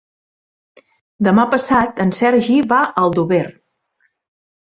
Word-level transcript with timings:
Demà 1.27 1.43
passat 1.51 2.01
en 2.07 2.13
Sergi 2.21 2.57
va 2.71 2.79
a 2.87 3.05
Aldover. 3.09 3.45